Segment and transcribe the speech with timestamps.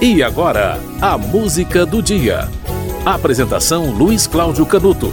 [0.00, 2.50] E agora, a música do dia.
[3.02, 5.10] Apresentação Luiz Cláudio Canuto.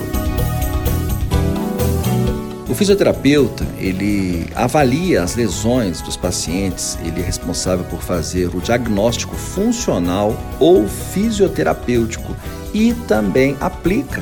[2.70, 9.36] O fisioterapeuta, ele avalia as lesões dos pacientes, ele é responsável por fazer o diagnóstico
[9.38, 12.36] funcional ou fisioterapêutico
[12.74, 14.22] e também aplica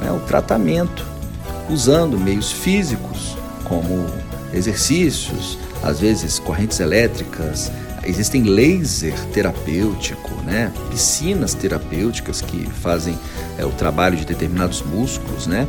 [0.00, 1.04] né, o tratamento
[1.68, 4.06] usando meios físicos como
[4.54, 7.70] exercícios, às vezes correntes elétricas,
[8.04, 10.72] existem laser terapêutico, né?
[10.90, 13.18] piscinas terapêuticas que fazem
[13.58, 15.66] é, o trabalho de determinados músculos, né?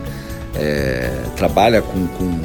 [0.56, 2.40] É, trabalha com, com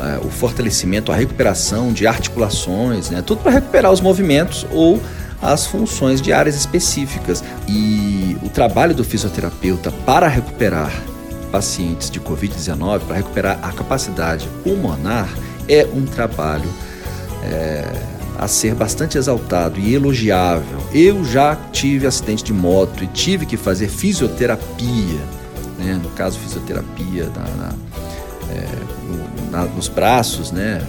[0.00, 3.22] é, o fortalecimento, a recuperação de articulações, né?
[3.22, 5.00] tudo para recuperar os movimentos ou
[5.40, 7.44] as funções de áreas específicas.
[7.68, 10.92] E o trabalho do fisioterapeuta para recuperar
[11.52, 15.28] pacientes de Covid-19, para recuperar a capacidade pulmonar,
[15.68, 16.68] é um trabalho
[17.44, 17.84] é,
[18.38, 20.78] a ser bastante exaltado e elogiável.
[20.92, 25.20] Eu já tive acidente de moto e tive que fazer fisioterapia,
[25.78, 26.00] né?
[26.02, 27.74] no caso, fisioterapia na, na,
[28.50, 28.68] é,
[29.04, 30.82] no, na, nos braços, né?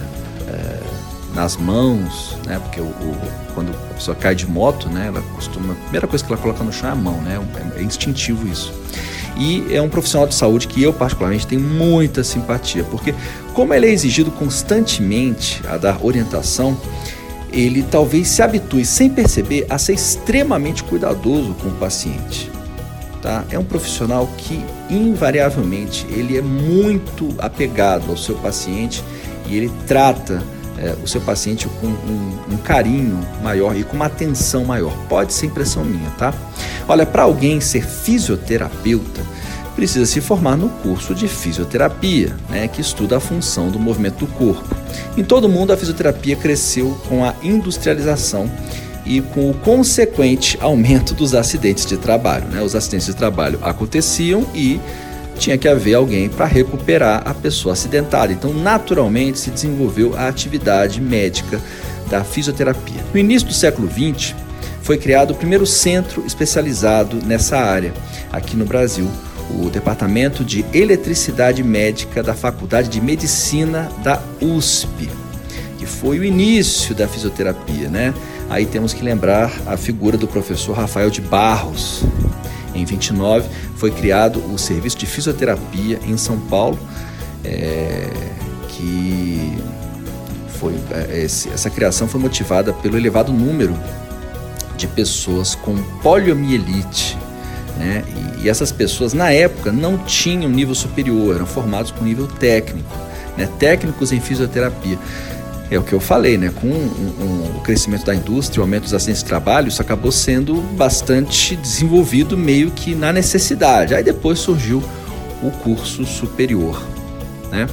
[0.48, 0.80] É,
[1.34, 2.58] nas mãos, né?
[2.58, 3.18] porque o, o,
[3.54, 5.08] quando a pessoa cai de moto, né?
[5.08, 5.74] ela costuma.
[5.74, 7.38] A primeira coisa que ela coloca no chão é a mão, né?
[7.76, 8.72] é, é instintivo isso.
[9.36, 13.14] E é um profissional de saúde que eu, particularmente, tenho muita simpatia, porque,
[13.52, 16.76] como ele é exigido constantemente a dar orientação,
[17.52, 22.50] ele talvez se habitue sem perceber a ser extremamente cuidadoso com o paciente.
[23.22, 23.44] Tá?
[23.50, 29.02] É um profissional que invariavelmente ele é muito apegado ao seu paciente
[29.48, 30.42] e ele trata
[30.78, 34.92] é, o seu paciente com um, um, carinho maior e com uma atenção maior.
[35.08, 36.34] Pode ser impressão minha, tá?
[36.88, 39.22] Olha, para alguém ser fisioterapeuta,
[39.74, 44.26] precisa se formar no curso de fisioterapia, né, que estuda a função do movimento do
[44.26, 44.74] corpo.
[45.16, 48.50] Em todo mundo, a fisioterapia cresceu com a industrialização
[49.04, 52.46] e com o consequente aumento dos acidentes de trabalho.
[52.48, 52.60] Né?
[52.62, 54.80] Os acidentes de trabalho aconteciam e
[55.36, 58.32] tinha que haver alguém para recuperar a pessoa acidentada.
[58.32, 61.60] Então, naturalmente, se desenvolveu a atividade médica
[62.08, 63.04] da fisioterapia.
[63.12, 64.34] No início do século XX,
[64.82, 67.92] foi criado o primeiro centro especializado nessa área
[68.32, 69.08] aqui no Brasil,
[69.50, 75.10] o Departamento de Eletricidade Médica da Faculdade de Medicina da USP,
[75.78, 78.14] que foi o início da fisioterapia, né?
[78.48, 82.04] Aí temos que lembrar a figura do professor Rafael de Barros.
[82.76, 86.78] Em 29 foi criado o Serviço de Fisioterapia em São Paulo,
[87.44, 88.08] é,
[88.68, 89.56] que
[90.58, 93.78] foi é, esse, essa criação foi motivada pelo elevado número
[94.76, 97.16] de pessoas com poliomielite
[97.76, 98.04] né?
[98.38, 102.90] E, e, essas pessoas, na época, não tinham nível superior, eram formados com nível técnico,
[103.36, 103.48] né?
[103.58, 104.98] técnicos em fisioterapia.
[105.70, 106.52] É o que eu falei, né?
[106.60, 110.12] com um, um, o crescimento da indústria, o aumento dos acidentes de trabalho, isso acabou
[110.12, 113.94] sendo bastante desenvolvido meio que na necessidade.
[113.94, 114.82] Aí depois surgiu
[115.42, 116.80] o curso superior.
[117.50, 117.66] Né?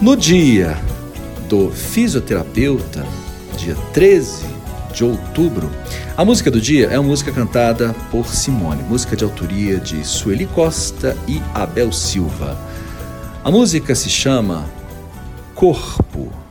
[0.00, 0.76] No dia
[1.48, 3.06] do fisioterapeuta,
[3.58, 4.46] dia 13
[4.92, 5.70] de outubro.
[6.16, 10.46] A música do dia é uma música cantada por Simone, música de autoria de Sueli
[10.46, 12.58] Costa e Abel Silva.
[13.44, 14.64] A música se chama
[15.54, 16.45] Corpo.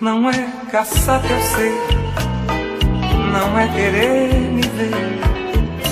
[0.00, 1.74] Não é caçar teu ser,
[3.32, 5.20] não é querer me ver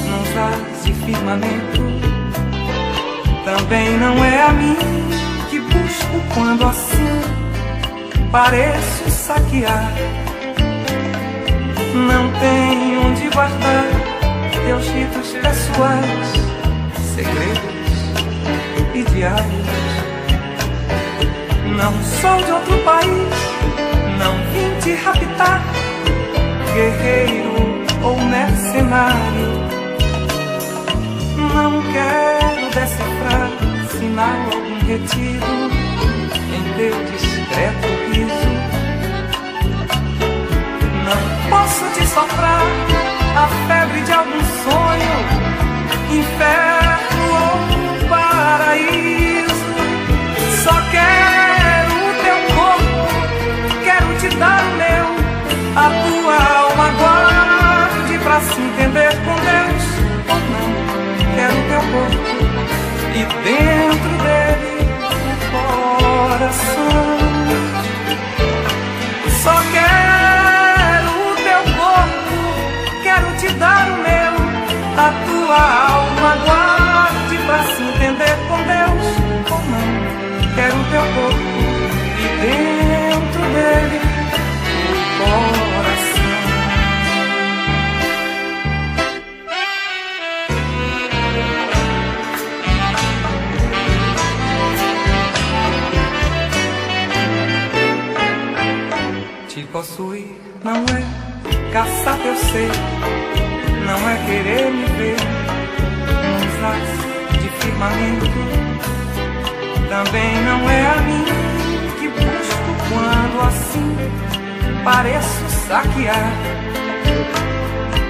[0.07, 1.89] num vaz de firmamento.
[3.45, 4.77] Também não é a mim
[5.51, 7.21] que busco quando assim
[8.33, 9.93] pareço saquear.
[11.95, 13.85] Não tem onde guardar
[14.65, 16.33] teus ritos pessoais,
[17.15, 17.75] segredos
[18.95, 19.79] e diários
[21.79, 23.98] não sou de outro país, não
[24.89, 25.61] te raptar,
[26.73, 29.51] guerreiro ou mercenário.
[31.55, 33.51] Não quero decifrar
[33.91, 35.53] sinal algum retido
[36.57, 38.53] em teu discreto riso.
[41.05, 42.63] Não posso te soprar
[43.37, 45.38] a febre de algum sonho,
[75.01, 75.63] A tua
[75.93, 79.07] alma guarde pra se entender com Deus
[79.49, 79.89] ou não.
[80.57, 81.51] Quero teu corpo
[82.19, 83.99] e dentro dele
[85.21, 85.31] o
[85.77, 86.29] coração.
[99.47, 100.31] Te possuir
[100.65, 101.03] não é
[101.73, 102.69] caçar, eu sei
[110.05, 111.25] Também não é a mim
[111.99, 113.97] que busco quando assim
[114.85, 116.33] pareço saquear.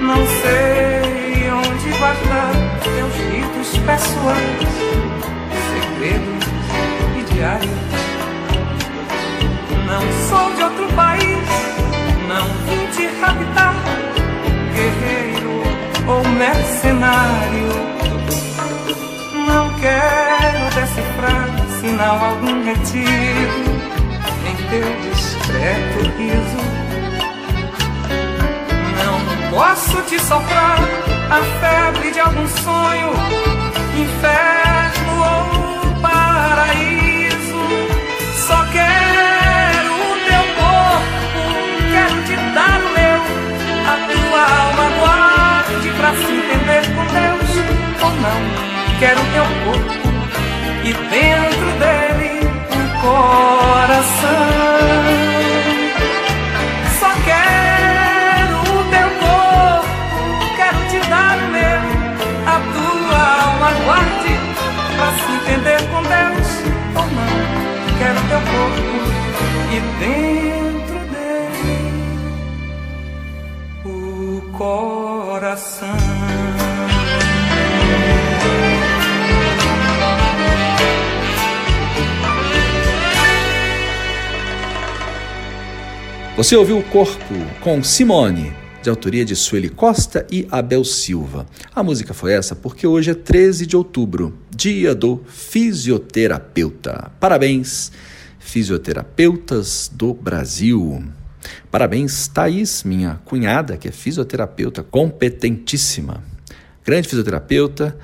[0.03, 2.53] Não sei onde guardar
[2.83, 4.69] teus ritos pessoais,
[5.71, 6.45] segredos
[7.17, 7.73] e diários.
[9.87, 11.49] Não sou de outro país,
[12.29, 13.75] não vim te raptar,
[14.75, 15.63] guerreiro
[16.07, 17.89] ou mercenário.
[21.99, 23.71] Sinal algum retido
[24.47, 26.63] em teu discreto riso.
[29.05, 30.79] Não posso te soprar
[31.29, 33.13] a febre de algum sonho,
[33.97, 37.63] inferno ou paraíso.
[38.47, 41.41] Só quero o teu corpo,
[41.91, 43.21] quero te dar o meu,
[43.87, 47.51] a tua alma guarde pra se entender com Deus
[48.05, 48.41] ou não.
[49.01, 50.09] Quero teu corpo
[50.85, 51.88] e dentro dele
[53.09, 54.29] coração.
[57.01, 60.17] Só quero o teu corpo,
[60.57, 61.81] quero te dar o meu,
[62.47, 64.35] a tua alma guarde
[64.97, 66.51] pra se entender com Deus
[66.97, 67.37] ou não.
[67.99, 68.93] Quero teu corpo
[69.73, 71.79] e dentro dele
[73.85, 73.89] o
[74.57, 76.38] coração.
[86.39, 91.45] Você ouviu o Corpo com Simone, de autoria de Sueli Costa e Abel Silva.
[91.75, 97.11] A música foi essa porque hoje é 13 de outubro, dia do fisioterapeuta.
[97.19, 97.91] Parabéns,
[98.39, 101.03] fisioterapeutas do Brasil.
[101.73, 106.23] Parabéns, Thaís, minha cunhada, que é fisioterapeuta competentíssima.
[106.85, 107.99] Grande fisioterapeuta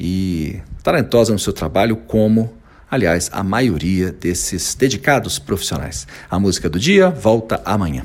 [0.00, 2.54] e talentosa no seu trabalho como
[2.94, 6.06] aliás, a maioria desses dedicados profissionais.
[6.30, 8.04] A música do dia volta amanhã.